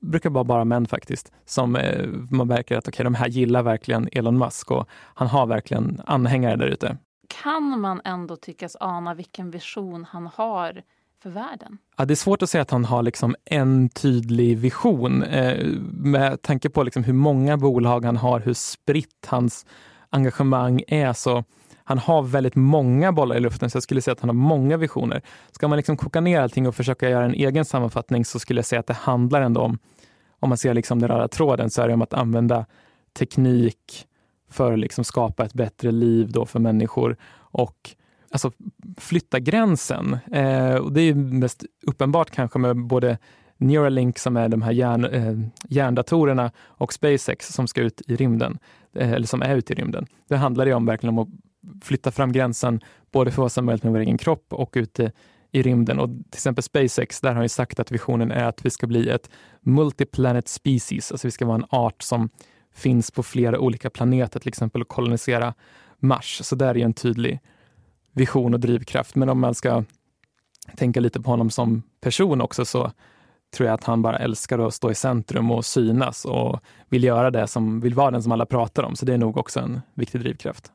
brukar 0.00 0.30
vara 0.30 0.44
bara 0.44 0.64
män 0.64 0.86
faktiskt, 0.86 1.32
som 1.44 1.76
eh, 1.76 2.06
man 2.30 2.48
märker 2.48 2.76
att 2.76 2.88
okay, 2.88 3.04
de 3.04 3.14
här 3.14 3.28
gillar 3.28 3.62
verkligen 3.62 4.08
Elon 4.12 4.38
Musk 4.38 4.70
och 4.70 4.88
han 4.90 5.28
har 5.28 5.46
verkligen 5.46 6.00
anhängare 6.06 6.56
där 6.56 6.66
ute. 6.66 6.96
Kan 7.42 7.80
man 7.80 8.00
ändå 8.04 8.36
tyckas 8.36 8.76
ana 8.80 9.14
vilken 9.14 9.50
vision 9.50 10.06
han 10.10 10.26
har 10.34 10.82
för 11.22 11.30
världen? 11.30 11.78
Ja, 11.96 12.04
det 12.04 12.14
är 12.14 12.16
svårt 12.16 12.42
att 12.42 12.50
säga 12.50 12.62
att 12.62 12.70
han 12.70 12.84
har 12.84 13.02
liksom 13.02 13.36
en 13.44 13.88
tydlig 13.88 14.58
vision 14.58 15.22
eh, 15.22 15.66
med 15.90 16.42
tanke 16.42 16.70
på 16.70 16.82
liksom 16.82 17.04
hur 17.04 17.12
många 17.12 17.56
bolag 17.56 18.04
han 18.04 18.16
har, 18.16 18.40
hur 18.40 18.54
spritt 18.54 19.26
hans 19.26 19.66
engagemang 20.10 20.82
är. 20.88 21.12
Så 21.12 21.44
han 21.88 21.98
har 21.98 22.22
väldigt 22.22 22.54
många 22.54 23.12
bollar 23.12 23.36
i 23.36 23.40
luften, 23.40 23.70
så 23.70 23.76
jag 23.76 23.82
skulle 23.82 24.00
säga 24.00 24.12
att 24.12 24.20
han 24.20 24.28
har 24.28 24.34
många 24.34 24.76
visioner. 24.76 25.22
Ska 25.52 25.68
man 25.68 25.76
liksom 25.76 25.96
koka 25.96 26.20
ner 26.20 26.40
allting 26.40 26.68
och 26.68 26.74
försöka 26.74 27.10
göra 27.10 27.24
en 27.24 27.34
egen 27.34 27.64
sammanfattning 27.64 28.24
så 28.24 28.38
skulle 28.38 28.58
jag 28.58 28.64
säga 28.66 28.80
att 28.80 28.86
det 28.86 28.94
handlar 28.94 29.40
ändå 29.40 29.60
om, 29.60 29.78
om 30.40 30.48
man 30.48 30.58
ser 30.58 30.74
liksom 30.74 30.98
den 30.98 31.08
röda 31.08 31.28
tråden, 31.28 31.70
så 31.70 31.82
är 31.82 31.88
det 31.88 31.94
om 31.94 32.02
att 32.02 32.14
använda 32.14 32.66
teknik 33.18 34.06
för 34.50 34.72
att 34.72 34.78
liksom 34.78 35.04
skapa 35.04 35.44
ett 35.44 35.54
bättre 35.54 35.90
liv 35.90 36.32
då 36.32 36.46
för 36.46 36.58
människor 36.58 37.16
och 37.36 37.90
alltså, 38.30 38.50
flytta 38.96 39.38
gränsen. 39.38 40.18
Eh, 40.32 40.74
och 40.74 40.92
det 40.92 41.02
är 41.02 41.14
mest 41.14 41.64
uppenbart 41.86 42.30
kanske 42.30 42.58
med 42.58 42.76
både 42.76 43.18
Neuralink 43.56 44.18
som 44.18 44.36
är 44.36 44.48
de 44.48 44.62
här 44.62 44.72
hjärn, 44.72 45.04
eh, 45.04 45.34
järndatorerna 45.68 46.50
och 46.58 46.92
SpaceX 46.92 47.48
som 47.48 47.66
ska 47.66 47.80
ut 47.80 48.02
i 48.06 48.16
rymden, 48.16 48.58
eh, 48.94 49.12
eller 49.12 49.26
som 49.26 49.42
är 49.42 49.56
ute 49.56 49.72
i 49.72 49.76
rymden. 49.76 50.06
Det 50.28 50.36
handlar 50.36 50.66
ju 50.66 50.74
om 50.74 50.86
verkligen 50.86 51.18
om 51.18 51.18
att 51.18 51.45
flytta 51.82 52.10
fram 52.10 52.32
gränsen 52.32 52.80
både 53.12 53.30
för 53.30 53.42
vad 53.42 53.52
som 53.52 53.64
är 53.64 53.66
möjligt 53.66 53.84
med 53.84 53.92
vår 53.92 54.00
egen 54.00 54.18
kropp 54.18 54.52
och 54.52 54.72
ute 54.76 55.12
i 55.52 55.62
rymden. 55.62 55.98
Och 55.98 56.08
till 56.08 56.38
exempel 56.38 56.62
SpaceX, 56.62 57.20
där 57.20 57.34
har 57.34 57.42
ju 57.42 57.48
sagt 57.48 57.80
att 57.80 57.92
visionen 57.92 58.30
är 58.30 58.44
att 58.44 58.66
vi 58.66 58.70
ska 58.70 58.86
bli 58.86 59.08
ett 59.08 59.30
multiplanet 59.60 60.48
species, 60.48 61.12
alltså 61.12 61.26
vi 61.26 61.30
ska 61.30 61.46
vara 61.46 61.56
en 61.56 61.66
art 61.70 62.02
som 62.02 62.28
finns 62.74 63.10
på 63.10 63.22
flera 63.22 63.58
olika 63.58 63.90
planeter, 63.90 64.40
till 64.40 64.48
exempel 64.48 64.82
att 64.82 64.88
kolonisera 64.88 65.54
Mars. 65.98 66.40
Så 66.44 66.56
där 66.56 66.76
är 66.76 66.84
en 66.84 66.94
tydlig 66.94 67.40
vision 68.12 68.54
och 68.54 68.60
drivkraft. 68.60 69.14
Men 69.14 69.28
om 69.28 69.40
man 69.40 69.54
ska 69.54 69.84
tänka 70.76 71.00
lite 71.00 71.20
på 71.20 71.30
honom 71.30 71.50
som 71.50 71.82
person 72.00 72.40
också 72.40 72.64
så 72.64 72.92
tror 73.56 73.66
jag 73.66 73.74
att 73.74 73.84
han 73.84 74.02
bara 74.02 74.18
älskar 74.18 74.58
att 74.58 74.74
stå 74.74 74.90
i 74.90 74.94
centrum 74.94 75.50
och 75.50 75.64
synas 75.64 76.24
och 76.24 76.60
vill 76.88 77.04
göra 77.04 77.30
det 77.30 77.46
som 77.46 77.80
vill 77.80 77.94
vara 77.94 78.10
den 78.10 78.22
som 78.22 78.32
alla 78.32 78.46
pratar 78.46 78.82
om. 78.82 78.96
Så 78.96 79.06
det 79.06 79.14
är 79.14 79.18
nog 79.18 79.36
också 79.36 79.60
en 79.60 79.80
viktig 79.94 80.20
drivkraft. 80.20 80.72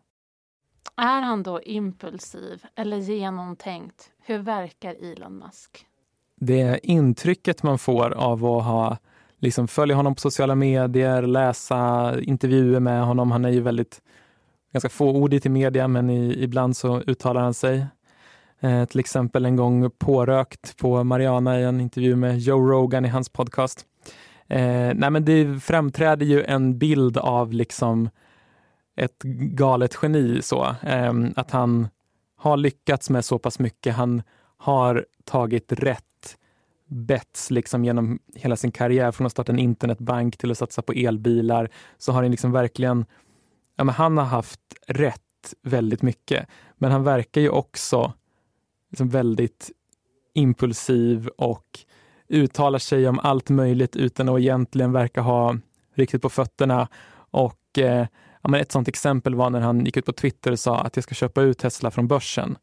Är 0.95 1.21
han 1.21 1.43
då 1.43 1.61
impulsiv 1.61 2.63
eller 2.75 2.97
genomtänkt? 2.97 4.11
Hur 4.25 4.37
verkar 4.37 4.95
Elon 5.11 5.37
Musk? 5.37 5.85
Det 6.35 6.79
intrycket 6.83 7.63
man 7.63 7.77
får 7.77 8.11
av 8.11 8.45
att 8.45 8.63
ha 8.65 8.97
liksom 9.39 9.67
följa 9.67 9.95
honom 9.95 10.15
på 10.15 10.21
sociala 10.21 10.55
medier, 10.55 11.21
läsa 11.21 12.13
intervjuer 12.21 12.79
med 12.79 13.05
honom. 13.05 13.31
Han 13.31 13.45
är 13.45 13.49
ju 13.49 13.61
väldigt 13.61 14.01
ganska 14.73 14.89
fåordig 14.89 15.41
till 15.41 15.51
media, 15.51 15.87
men 15.87 16.09
i, 16.09 16.43
ibland 16.43 16.77
så 16.77 17.01
uttalar 17.01 17.41
han 17.41 17.53
sig. 17.53 17.85
Eh, 18.59 18.85
till 18.85 18.99
exempel 18.99 19.45
en 19.45 19.55
gång 19.55 19.91
pårökt 19.97 20.77
på 20.77 21.03
Mariana 21.03 21.59
i 21.59 21.63
en 21.63 21.81
intervju 21.81 22.15
med 22.15 22.39
Joe 22.39 22.71
Rogan 22.71 23.05
i 23.05 23.09
hans 23.09 23.29
podcast. 23.29 23.85
Eh, 24.47 24.93
nej 24.95 25.09
men 25.09 25.25
det 25.25 25.63
framträder 25.63 26.25
ju 26.25 26.43
en 26.43 26.77
bild 26.77 27.17
av 27.17 27.53
liksom 27.53 28.09
ett 29.01 29.23
galet 29.23 29.97
geni 30.01 30.41
så. 30.41 30.75
Ehm, 30.81 31.33
att 31.35 31.51
han 31.51 31.87
har 32.37 32.57
lyckats 32.57 33.09
med 33.09 33.25
så 33.25 33.39
pass 33.39 33.59
mycket. 33.59 33.95
Han 33.95 34.23
har 34.57 35.05
tagit 35.23 35.71
rätt 35.71 36.37
bets 36.87 37.51
liksom 37.51 37.85
genom 37.85 38.19
hela 38.35 38.55
sin 38.55 38.71
karriär. 38.71 39.11
Från 39.11 39.25
att 39.25 39.31
starta 39.31 39.51
en 39.51 39.59
internetbank 39.59 40.37
till 40.37 40.51
att 40.51 40.57
satsa 40.57 40.81
på 40.81 40.91
elbilar. 40.93 41.69
Så 41.97 42.11
har 42.11 42.21
han 42.21 42.31
liksom 42.31 42.51
verkligen, 42.51 43.05
ja 43.75 43.83
men 43.83 43.95
han 43.95 44.17
har 44.17 44.25
haft 44.25 44.61
rätt 44.87 45.53
väldigt 45.61 46.01
mycket. 46.01 46.47
Men 46.77 46.91
han 46.91 47.03
verkar 47.03 47.41
ju 47.41 47.49
också 47.49 48.13
liksom 48.89 49.09
väldigt 49.09 49.71
impulsiv 50.33 51.27
och 51.27 51.79
uttalar 52.27 52.79
sig 52.79 53.07
om 53.07 53.19
allt 53.19 53.49
möjligt 53.49 53.95
utan 53.95 54.29
att 54.29 54.39
egentligen 54.39 54.91
verka 54.91 55.21
ha 55.21 55.57
riktigt 55.95 56.21
på 56.21 56.29
fötterna. 56.29 56.87
Och 57.31 57.79
eh, 57.79 58.07
ja, 58.41 58.49
men 58.49 58.61
ett 58.61 58.71
sånt 58.71 58.87
exempel 58.87 59.35
var 59.35 59.49
när 59.49 59.59
han 59.59 59.85
gick 59.85 59.97
ut 59.97 60.05
på 60.05 60.11
Twitter 60.11 60.51
och 60.51 60.59
sa 60.59 60.79
att 60.79 60.95
jag 60.95 61.03
ska 61.03 61.15
köpa 61.15 61.41
ut 61.41 61.57
Tesla 61.57 61.91
från 61.91 62.07
börsen. 62.07 62.57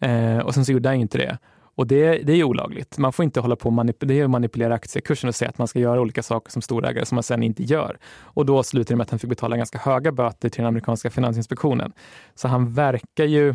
Eh, 0.00 0.38
och 0.38 0.54
sen 0.54 0.64
så 0.64 0.72
gjorde 0.72 0.88
han 0.88 0.96
inte 0.96 1.18
det. 1.18 1.38
Och 1.58 1.86
det, 1.86 2.18
det 2.22 2.32
är 2.32 2.44
olagligt. 2.44 2.98
Man 2.98 3.12
får 3.12 3.24
inte 3.24 3.40
hålla 3.40 3.56
på 3.56 3.70
manip 3.70 3.96
det 3.98 4.28
manipulera 4.28 4.74
aktiekursen 4.74 5.28
och 5.28 5.34
säga 5.34 5.48
att 5.48 5.58
man 5.58 5.68
ska 5.68 5.78
göra 5.78 6.00
olika 6.00 6.22
saker 6.22 6.50
som 6.52 6.62
storägare 6.62 7.06
som 7.06 7.16
man 7.16 7.22
sen 7.22 7.42
inte 7.42 7.62
gör. 7.62 7.98
Och 8.20 8.46
då 8.46 8.62
slutade 8.62 8.92
det 8.92 8.96
med 8.96 9.04
att 9.04 9.10
han 9.10 9.18
fick 9.18 9.30
betala 9.30 9.56
ganska 9.56 9.78
höga 9.78 10.12
böter 10.12 10.48
till 10.48 10.60
den 10.60 10.68
amerikanska 10.68 11.10
finansinspektionen. 11.10 11.92
Så 12.34 12.48
han 12.48 12.72
verkar 12.72 13.24
ju 13.24 13.54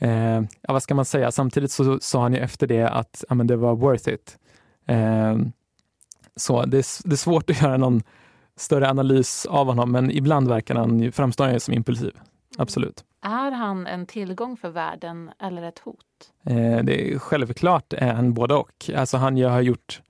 Eh, 0.00 0.42
ja, 0.60 0.72
vad 0.72 0.82
ska 0.82 0.94
man 0.94 1.04
säga? 1.04 1.32
Samtidigt 1.32 1.70
så 1.70 1.98
sa 2.00 2.22
han 2.22 2.34
ju 2.34 2.40
efter 2.40 2.66
det 2.66 2.88
att 2.88 3.24
ja, 3.28 3.34
men 3.34 3.46
det 3.46 3.56
var 3.56 3.76
worth 3.76 4.08
it. 4.08 4.38
Eh, 4.86 5.36
så 6.36 6.64
det 6.64 6.78
är, 6.78 7.08
det 7.08 7.14
är 7.14 7.16
svårt 7.16 7.50
att 7.50 7.62
göra 7.62 7.76
någon 7.76 8.02
större 8.58 8.90
analys 8.90 9.46
av 9.46 9.66
honom, 9.66 9.92
men 9.92 10.10
ibland 10.10 10.48
verkar 10.48 10.74
han 10.74 11.12
framstå 11.12 11.44
han 11.44 11.60
som 11.60 11.74
impulsiv. 11.74 12.12
Absolut. 12.58 13.04
Är 13.22 13.50
han 13.50 13.86
en 13.86 14.06
tillgång 14.06 14.56
för 14.56 14.70
världen 14.70 15.30
eller 15.38 15.62
ett 15.62 15.78
hot? 15.78 15.96
Eh, 16.46 16.84
det 16.84 17.12
är, 17.12 17.18
självklart 17.18 17.92
är 17.92 18.12
han 18.12 18.34
både 18.34 18.54
och. 18.54 18.90
Alltså 18.96 19.16
han 19.16 19.42
har 19.42 19.60
gjort 19.60 20.02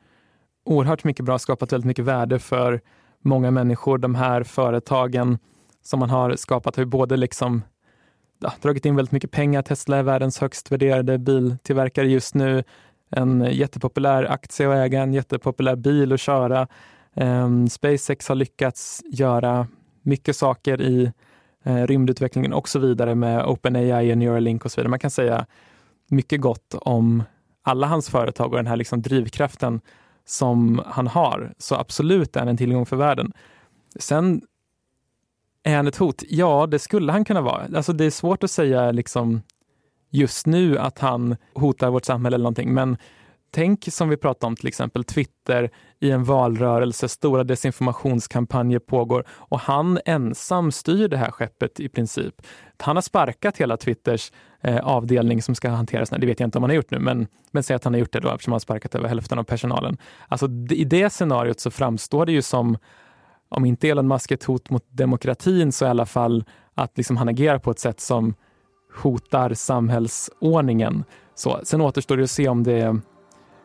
oerhört 0.65 1.05
mycket 1.05 1.25
bra, 1.25 1.39
skapat 1.39 1.73
väldigt 1.73 1.87
mycket 1.87 2.05
värde 2.05 2.39
för 2.39 2.81
många 3.21 3.51
människor. 3.51 3.99
De 3.99 4.15
här 4.15 4.43
företagen 4.43 5.39
som 5.83 6.01
man 6.01 6.11
har 6.11 6.37
skapat 6.37 6.77
har 6.77 6.83
ju 6.83 6.87
både 6.87 7.17
liksom 7.17 7.63
ja, 8.39 8.53
dragit 8.63 8.87
in 8.87 8.97
väldigt 8.97 9.13
mycket 9.13 9.31
pengar. 9.31 9.63
Tesla 9.63 9.97
är 9.97 10.03
världens 10.03 10.39
högst 10.39 10.73
värderade 10.73 11.19
biltillverkare 11.19 12.09
just 12.09 12.35
nu. 12.35 12.65
En 13.11 13.49
jättepopulär 13.53 14.25
aktie 14.25 14.69
att 14.69 14.77
äga, 14.77 15.03
en 15.03 15.15
jättepopulär 15.15 15.77
bil 15.77 16.13
att 16.13 16.21
köra. 16.21 16.69
Ehm, 17.15 17.69
SpaceX 17.69 18.29
har 18.29 18.35
lyckats 18.35 19.03
göra 19.07 19.67
mycket 20.03 20.37
saker 20.37 20.83
i 20.83 21.13
eh, 21.65 21.87
rymdutvecklingen 21.87 22.53
och 22.53 22.69
så 22.69 22.79
vidare 22.79 23.15
med 23.15 23.47
OpenAI 23.47 24.13
och 24.13 24.19
Neuralink 24.19 24.65
och 24.65 24.73
så 24.73 24.81
vidare. 24.81 24.91
Man 24.91 24.99
kan 24.99 25.11
säga 25.11 25.47
mycket 26.09 26.41
gott 26.41 26.75
om 26.75 27.23
alla 27.63 27.87
hans 27.87 28.11
företag 28.11 28.51
och 28.51 28.57
den 28.57 28.67
här 28.67 28.77
liksom 28.77 29.03
drivkraften 29.03 29.81
som 30.25 30.83
han 30.87 31.07
har. 31.07 31.55
Så 31.59 31.75
absolut 31.75 32.37
är 32.37 32.41
han 32.41 32.49
en 32.49 32.57
tillgång 32.57 32.87
för 32.87 32.97
världen. 32.97 33.33
Sen 33.97 34.43
är 35.63 35.77
han 35.77 35.87
ett 35.87 35.97
hot? 35.97 36.23
Ja, 36.29 36.67
det 36.67 36.79
skulle 36.79 37.13
han 37.13 37.25
kunna 37.25 37.41
vara. 37.41 37.67
Alltså 37.77 37.93
det 37.93 38.05
är 38.05 38.11
svårt 38.11 38.45
att 38.45 38.51
säga 38.51 38.93
liksom 38.93 39.43
just 40.11 40.47
nu 40.47 40.79
att 40.79 40.99
han 40.99 41.37
hotar 41.55 41.91
vårt 41.91 42.05
samhälle 42.05 42.35
eller 42.35 42.43
någonting, 42.43 42.75
men 42.75 42.97
tänk 43.51 43.93
som 43.93 44.09
vi 44.09 44.17
pratade 44.17 44.47
om 44.47 44.57
till 44.57 44.69
exempel 44.69 45.05
Twitter 45.05 45.71
i 46.01 46.11
en 46.11 46.25
valrörelse, 46.25 47.09
stora 47.09 47.45
desinformationskampanjer 47.45 48.79
pågår 48.79 49.25
och 49.29 49.61
han 49.61 49.99
ensam 50.05 50.73
styr 50.73 51.09
det 51.09 51.17
här 51.17 51.31
skeppet 51.31 51.81
i 51.81 51.89
princip. 51.89 52.35
Han 52.79 52.97
har 52.97 53.03
sparkat 53.03 53.57
hela 53.57 53.77
Twitters 53.77 54.33
eh, 54.61 54.79
avdelning 54.79 55.43
som 55.43 55.55
ska 55.55 55.69
hanteras. 55.69 56.11
Det 56.11 56.27
vet 56.27 56.41
jag 56.41 56.47
inte 56.47 56.59
om 56.59 56.63
han 56.63 56.71
har 56.71 56.77
gjort 56.77 56.91
nu, 56.91 56.99
men, 56.99 57.27
men 57.51 57.63
säg 57.63 57.77
att 57.77 57.85
han 57.85 57.95
har 57.95 58.01
gjort 58.01 58.13
det 58.13 58.21
då 58.21 58.29
eftersom 58.29 58.53
han 58.53 58.55
har 58.55 58.61
sparkat 58.61 58.95
över 58.95 59.09
hälften 59.09 59.39
av 59.39 59.45
personalen. 59.45 59.97
Alltså 60.29 60.49
i 60.71 60.85
det 60.85 61.11
scenariot 61.11 61.61
så 61.61 61.71
framstår 61.71 62.27
det 62.27 62.33
ju 62.33 62.43
som 62.43 62.79
om 63.49 63.65
inte 63.65 63.89
Elon 63.89 64.09
Musk 64.09 64.31
är 64.31 64.35
ett 64.35 64.45
hot 64.45 64.71
mot 64.71 64.85
demokratin 64.91 65.73
så 65.73 65.85
i 65.85 65.89
alla 65.89 66.07
fall 66.07 66.45
att 66.75 66.97
liksom 66.97 67.17
han 67.17 67.29
agerar 67.29 67.59
på 67.59 67.71
ett 67.71 67.79
sätt 67.79 68.01
som 68.01 68.35
hotar 69.03 69.55
samhällsordningen. 69.55 71.05
Så, 71.35 71.61
sen 71.63 71.81
återstår 71.81 72.17
det 72.17 72.23
att 72.23 72.31
se 72.31 72.49
om 72.49 72.63
det, 72.63 73.01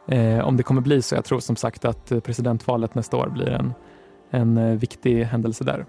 eh, 0.08 0.40
om 0.40 0.58
det 0.58 0.64
kommer 0.64 0.82
bli 0.82 1.02
så. 1.02 1.16
Jag 1.16 1.26
tror 1.26 1.40
som 1.40 1.56
sagt 1.56 1.86
att 1.86 2.12
eh, 2.12 2.20
presidentvalet 2.20 2.96
nästa 2.96 3.18
år 3.18 3.30
blir 3.30 3.50
en, 3.50 3.74
en 4.30 4.58
eh, 4.58 4.76
viktig 4.76 5.24
händelse 5.24 5.64
där. 5.64 5.86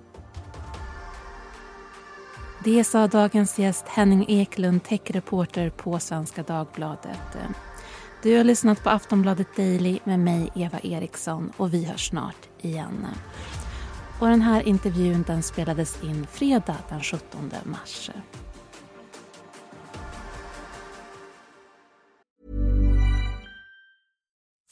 Det 2.65 2.85
sa 2.85 3.07
dagens 3.07 3.59
gäst 3.59 3.89
Henning 3.89 4.25
Eklund, 4.29 4.83
techreporter 4.83 5.71
på 5.71 5.99
Svenska 5.99 6.43
Dagbladet. 6.43 7.37
Du 8.23 8.37
har 8.37 8.45
lyssnat 8.45 8.83
på 8.83 8.91
Aftonbladet 8.91 9.57
Daily 9.57 9.99
med 10.05 10.21
mig, 10.21 10.51
Eva 10.55 10.79
Eriksson, 10.79 11.53
och 11.57 11.75
vi 11.75 11.85
hörs 11.85 12.09
snart 12.09 12.49
igen. 12.61 13.07
Och 14.21 14.29
den 14.29 14.43
här 14.43 14.69
intervjun 14.69 15.25
den 15.27 15.43
spelades 15.43 16.05
in 16.05 16.27
fredag 16.27 16.77
den 16.89 17.01
17 17.01 17.51
mars. 17.65 18.11